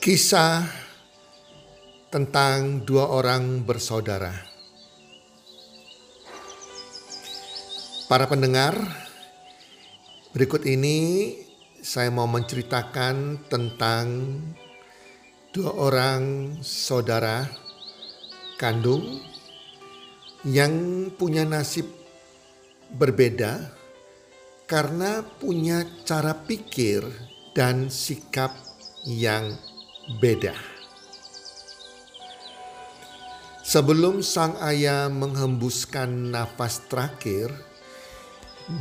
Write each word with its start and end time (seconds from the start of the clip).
Kisah 0.00 0.64
tentang 2.08 2.88
dua 2.88 3.12
orang 3.12 3.60
bersaudara. 3.60 4.32
Para 8.08 8.24
pendengar, 8.24 8.80
berikut 10.32 10.64
ini 10.64 11.36
saya 11.84 12.08
mau 12.08 12.24
menceritakan 12.24 13.44
tentang 13.52 14.40
dua 15.52 15.68
orang 15.76 16.56
saudara 16.64 17.44
kandung 18.56 19.20
yang 20.48 21.12
punya 21.12 21.44
nasib 21.44 21.84
berbeda 22.96 23.68
karena 24.64 25.20
punya 25.36 25.84
cara 26.08 26.32
pikir 26.32 27.04
dan 27.52 27.92
sikap 27.92 28.56
yang 29.04 29.68
beda. 30.18 30.56
Sebelum 33.62 34.18
sang 34.18 34.58
ayah 34.66 35.06
menghembuskan 35.06 36.34
nafas 36.34 36.82
terakhir, 36.90 37.54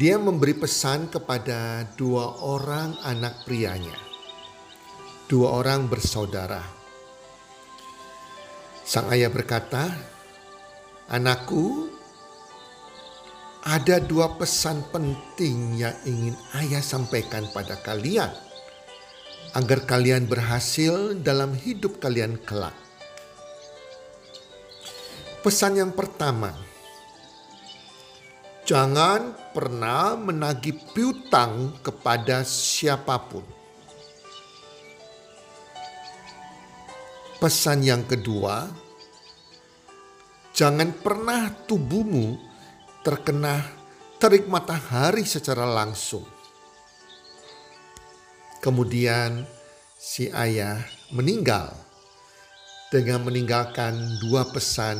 dia 0.00 0.16
memberi 0.16 0.56
pesan 0.56 1.12
kepada 1.12 1.84
dua 1.92 2.40
orang 2.40 2.96
anak 3.04 3.44
prianya. 3.44 3.92
Dua 5.28 5.60
orang 5.60 5.92
bersaudara. 5.92 6.64
Sang 8.80 9.12
ayah 9.12 9.28
berkata, 9.28 9.92
"Anakku, 11.12 11.92
ada 13.68 14.00
dua 14.00 14.40
pesan 14.40 14.88
penting 14.88 15.76
yang 15.76 15.96
ingin 16.08 16.32
ayah 16.56 16.80
sampaikan 16.80 17.44
pada 17.52 17.76
kalian." 17.84 18.47
Agar 19.56 19.84
kalian 19.88 20.28
berhasil 20.28 21.16
dalam 21.20 21.56
hidup 21.56 22.00
kalian 22.02 22.36
kelak. 22.44 22.76
Pesan 25.40 25.78
yang 25.78 25.94
pertama, 25.94 26.52
jangan 28.68 29.32
pernah 29.56 30.18
menagih 30.18 30.76
piutang 30.92 31.72
kepada 31.80 32.44
siapa 32.44 33.16
pun. 33.16 33.46
Pesan 37.38 37.86
yang 37.86 38.02
kedua, 38.02 38.66
jangan 40.50 40.90
pernah 40.90 41.54
tubuhmu 41.70 42.34
terkena 43.06 43.62
terik 44.18 44.50
matahari 44.50 45.22
secara 45.22 45.62
langsung. 45.62 46.37
Kemudian 48.58 49.46
si 49.94 50.26
ayah 50.34 50.82
meninggal 51.14 51.70
dengan 52.90 53.22
meninggalkan 53.22 53.94
dua 54.24 54.48
pesan 54.50 54.98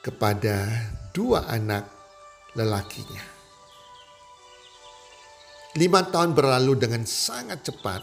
kepada 0.00 0.88
dua 1.12 1.44
anak 1.50 1.84
lelakinya. 2.56 3.24
Lima 5.76 6.00
tahun 6.06 6.32
berlalu 6.32 6.80
dengan 6.80 7.04
sangat 7.04 7.68
cepat. 7.68 8.02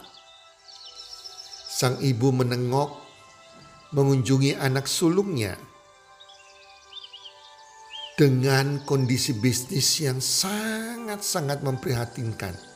Sang 1.66 2.00
ibu 2.00 2.32
menengok 2.32 3.04
mengunjungi 3.92 4.56
anak 4.56 4.88
sulungnya 4.88 5.60
dengan 8.16 8.80
kondisi 8.88 9.36
bisnis 9.36 10.00
yang 10.00 10.24
sangat-sangat 10.24 11.60
memprihatinkan. 11.68 12.75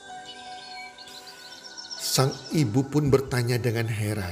Sang 1.99 2.31
ibu 2.55 2.87
pun 2.87 3.11
bertanya 3.11 3.59
dengan 3.59 3.91
heran, 3.91 4.31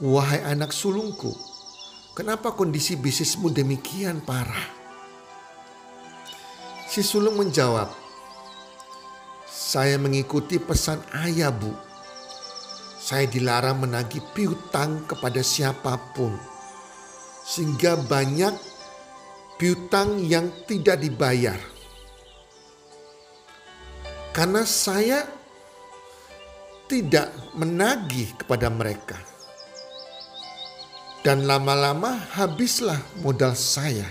"Wahai 0.00 0.40
anak 0.40 0.72
sulungku, 0.72 1.36
kenapa 2.16 2.56
kondisi 2.56 2.96
bisnismu 2.96 3.52
demikian 3.52 4.24
parah?" 4.24 4.64
Si 6.88 7.04
sulung 7.04 7.36
menjawab, 7.36 7.92
"Saya 9.44 10.00
mengikuti 10.00 10.56
pesan 10.56 11.04
ayah, 11.20 11.52
Bu. 11.52 11.68
Saya 12.96 13.28
dilarang 13.28 13.84
menagih 13.84 14.24
piutang 14.32 15.04
kepada 15.04 15.44
siapa 15.44 16.00
pun, 16.16 16.32
sehingga 17.44 18.00
banyak 18.08 18.56
piutang 19.60 20.16
yang 20.24 20.48
tidak 20.64 20.96
dibayar." 20.96 21.60
Karena 24.32 24.64
saya 24.64 25.41
tidak 26.92 27.32
menagih 27.56 28.36
kepada 28.36 28.68
mereka. 28.68 29.16
Dan 31.24 31.48
lama-lama 31.48 32.20
habislah 32.36 33.00
modal 33.24 33.56
saya. 33.56 34.04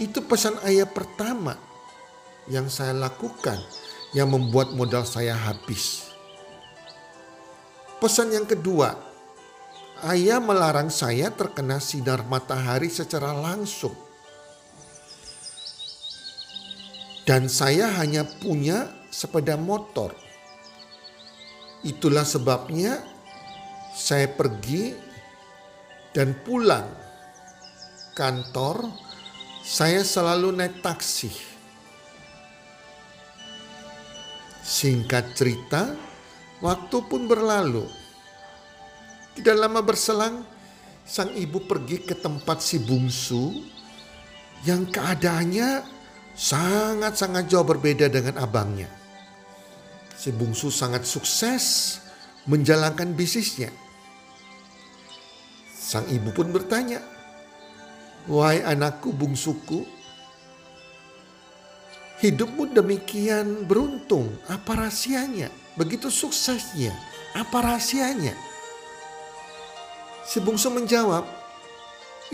Itu 0.00 0.24
pesan 0.24 0.56
ayah 0.64 0.88
pertama 0.88 1.60
yang 2.48 2.72
saya 2.72 2.96
lakukan 2.96 3.60
yang 4.16 4.32
membuat 4.32 4.72
modal 4.72 5.04
saya 5.04 5.36
habis. 5.36 6.08
Pesan 8.00 8.32
yang 8.32 8.48
kedua, 8.48 8.96
ayah 10.08 10.40
melarang 10.40 10.88
saya 10.88 11.28
terkena 11.28 11.84
sinar 11.84 12.24
matahari 12.24 12.88
secara 12.88 13.36
langsung. 13.36 13.92
Dan 17.28 17.44
saya 17.52 17.92
hanya 18.00 18.24
punya 18.24 18.88
sepeda 19.12 19.58
motor 19.58 20.27
Itulah 21.86 22.26
sebabnya 22.26 22.98
saya 23.94 24.26
pergi 24.26 24.94
dan 26.10 26.34
pulang 26.42 26.86
kantor 28.18 28.90
saya 29.62 30.02
selalu 30.02 30.54
naik 30.58 30.80
taksi. 30.82 31.30
Singkat 34.64 35.38
cerita, 35.38 35.94
waktu 36.64 36.98
pun 37.06 37.30
berlalu. 37.30 37.86
Tidak 39.38 39.54
lama 39.54 39.78
berselang, 39.84 40.42
sang 41.06 41.30
ibu 41.32 41.62
pergi 41.62 42.02
ke 42.02 42.18
tempat 42.18 42.58
si 42.60 42.82
bungsu 42.82 43.54
yang 44.66 44.84
keadaannya 44.90 45.86
sangat-sangat 46.34 47.46
jauh 47.46 47.64
berbeda 47.64 48.10
dengan 48.10 48.42
abangnya. 48.42 48.90
Si 50.18 50.34
bungsu 50.34 50.74
sangat 50.74 51.06
sukses 51.06 51.94
menjalankan 52.50 53.14
bisnisnya. 53.14 53.70
Sang 55.70 56.10
ibu 56.10 56.34
pun 56.34 56.50
bertanya, 56.50 56.98
"Wahai 58.26 58.66
anakku 58.66 59.14
bungsuku, 59.14 59.86
hidupmu 62.18 62.74
demikian 62.74 63.62
beruntung, 63.62 64.34
apa 64.50 64.74
rahasianya? 64.74 65.54
Begitu 65.78 66.10
suksesnya, 66.10 66.90
apa 67.38 67.62
rahasianya?" 67.62 68.34
Si 70.26 70.42
bungsu 70.42 70.66
menjawab, 70.74 71.30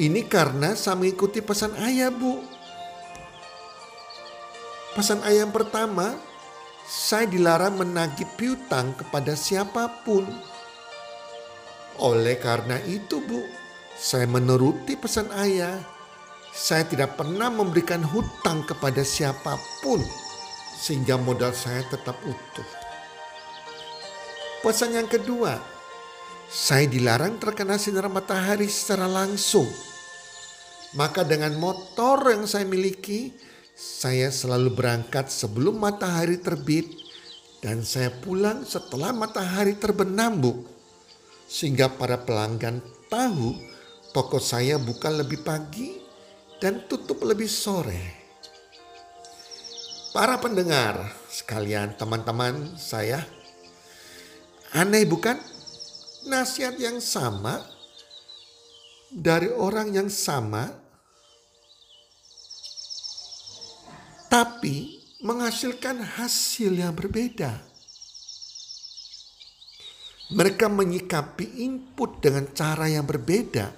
"Ini 0.00 0.24
karena 0.24 0.72
saya 0.72 0.96
mengikuti 0.96 1.44
pesan 1.44 1.76
ayah, 1.84 2.08
Bu." 2.08 2.40
Pesan 4.96 5.20
ayah 5.28 5.44
yang 5.44 5.52
pertama, 5.52 6.16
saya 6.84 7.24
dilarang 7.24 7.80
menagih 7.80 8.28
piutang 8.36 8.92
kepada 8.92 9.32
siapa 9.32 10.04
pun. 10.04 10.28
Oleh 11.96 12.36
karena 12.36 12.76
itu, 12.84 13.24
Bu, 13.24 13.40
saya 13.96 14.28
menuruti 14.28 14.94
pesan 15.00 15.32
ayah. 15.40 15.80
Saya 16.54 16.86
tidak 16.86 17.18
pernah 17.18 17.50
memberikan 17.50 18.04
hutang 18.04 18.62
kepada 18.62 19.02
siapa 19.02 19.58
pun 19.82 19.98
sehingga 20.78 21.18
modal 21.18 21.50
saya 21.50 21.82
tetap 21.90 22.14
utuh. 22.22 22.68
Pesan 24.62 24.94
yang 24.94 25.10
kedua, 25.10 25.58
saya 26.46 26.86
dilarang 26.86 27.42
terkena 27.42 27.74
sinar 27.74 28.06
matahari 28.06 28.70
secara 28.70 29.10
langsung. 29.10 29.66
Maka 30.94 31.26
dengan 31.26 31.58
motor 31.58 32.22
yang 32.30 32.46
saya 32.46 32.62
miliki, 32.62 33.34
saya 33.74 34.30
selalu 34.30 34.70
berangkat 34.70 35.34
sebelum 35.34 35.82
matahari 35.82 36.38
terbit 36.38 36.86
dan 37.58 37.82
saya 37.82 38.14
pulang 38.14 38.62
setelah 38.62 39.10
matahari 39.10 39.74
terbenam, 39.74 40.38
Bu. 40.38 40.52
Sehingga 41.50 41.90
para 41.90 42.22
pelanggan 42.22 42.78
tahu 43.10 43.58
toko 44.14 44.38
saya 44.38 44.78
buka 44.78 45.10
lebih 45.10 45.42
pagi 45.42 45.98
dan 46.62 46.86
tutup 46.86 47.26
lebih 47.26 47.50
sore. 47.50 48.22
Para 50.14 50.38
pendengar 50.38 51.10
sekalian, 51.26 51.98
teman-teman 51.98 52.78
saya, 52.78 53.26
aneh 54.70 55.02
bukan? 55.02 55.34
Nasihat 56.24 56.78
yang 56.78 57.02
sama 57.02 57.60
dari 59.10 59.50
orang 59.50 59.92
yang 59.92 60.06
sama, 60.06 60.83
tapi 64.34 64.98
menghasilkan 65.22 66.02
hasil 66.18 66.74
yang 66.74 66.90
berbeda. 66.90 67.54
Mereka 70.34 70.66
menyikapi 70.66 71.62
input 71.62 72.18
dengan 72.18 72.50
cara 72.50 72.90
yang 72.90 73.06
berbeda 73.06 73.70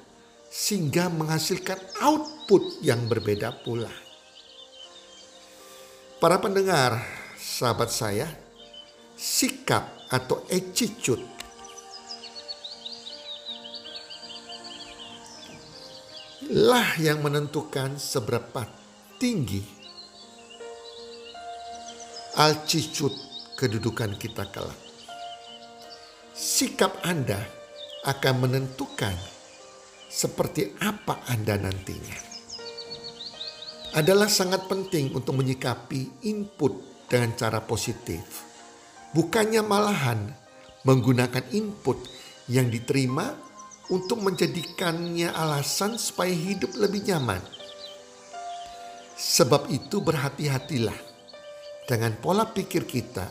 sehingga 0.49 1.12
menghasilkan 1.12 1.76
output 2.00 2.81
yang 2.81 3.05
berbeda 3.05 3.53
pula. 3.69 3.93
Para 6.17 6.41
pendengar, 6.41 7.05
sahabat 7.37 7.93
saya, 7.93 8.25
sikap 9.12 10.09
atau 10.09 10.41
attitude 10.49 11.20
lah 16.49 16.97
yang 16.97 17.20
menentukan 17.20 18.00
seberapa 18.00 18.64
tinggi 19.20 19.75
altitude 22.37 23.17
kedudukan 23.56 24.12
kita 24.21 24.44
kelak. 24.53 24.77
Sikap 26.37 27.00
Anda 27.00 27.41
akan 28.05 28.35
menentukan 28.44 29.17
seperti 30.12 30.77
apa 30.85 31.25
Anda 31.33 31.56
nantinya. 31.56 32.37
Adalah 33.97 34.29
sangat 34.29 34.69
penting 34.69 35.17
untuk 35.17 35.41
menyikapi 35.41 36.29
input 36.29 36.77
dengan 37.09 37.33
cara 37.33 37.65
positif. 37.65 38.44
Bukannya 39.17 39.65
malahan 39.65 40.29
menggunakan 40.85 41.56
input 41.56 42.05
yang 42.53 42.69
diterima 42.69 43.33
untuk 43.88 44.21
menjadikannya 44.21 45.33
alasan 45.33 45.97
supaya 45.97 46.37
hidup 46.37 46.77
lebih 46.77 47.00
nyaman. 47.09 47.41
Sebab 49.17 49.73
itu 49.73 50.05
berhati-hatilah 50.05 51.06
dengan 51.87 52.19
pola 52.19 52.50
pikir 52.50 52.83
kita, 52.83 53.31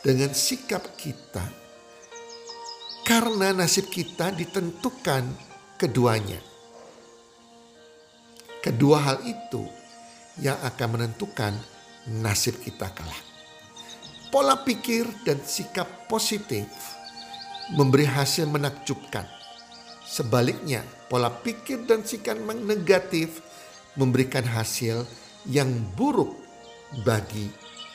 dengan 0.00 0.32
sikap 0.32 0.96
kita, 0.96 1.44
karena 3.04 3.52
nasib 3.52 3.92
kita 3.92 4.32
ditentukan 4.32 5.28
keduanya. 5.76 6.40
Kedua 8.64 8.98
hal 8.98 9.22
itu 9.28 9.62
yang 10.40 10.58
akan 10.64 10.88
menentukan 10.98 11.54
nasib 12.18 12.58
kita 12.64 12.90
kelak. 12.96 13.24
Pola 14.32 14.58
pikir 14.66 15.06
dan 15.22 15.38
sikap 15.44 16.10
positif 16.10 16.66
memberi 17.76 18.08
hasil 18.08 18.48
menakjubkan. 18.50 19.28
Sebaliknya, 20.02 20.82
pola 21.06 21.30
pikir 21.30 21.86
dan 21.86 22.02
sikap 22.02 22.40
negatif 22.40 23.38
memberikan 23.94 24.42
hasil 24.42 25.06
yang 25.46 25.70
buruk 25.94 26.34
bagi 27.06 27.65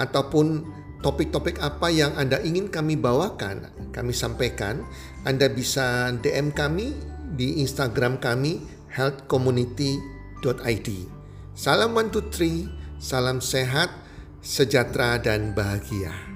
ataupun 0.00 0.64
topik-topik 1.02 1.58
apa 1.58 1.90
yang 1.90 2.14
Anda 2.14 2.38
ingin 2.40 2.70
kami 2.70 2.94
bawakan, 2.96 3.68
kami 3.90 4.14
sampaikan, 4.14 4.86
Anda 5.26 5.50
bisa 5.50 6.14
DM 6.22 6.54
kami 6.54 6.94
di 7.34 7.60
Instagram 7.60 8.22
kami 8.22 8.62
Health 8.88 9.26
Community 9.26 9.98
id. 10.42 10.88
Salam 11.52 11.94
one 11.94 12.08
two 12.08 12.24
three, 12.32 12.66
salam 12.98 13.38
sehat, 13.38 13.92
sejahtera 14.40 15.20
dan 15.20 15.52
bahagia. 15.52 16.31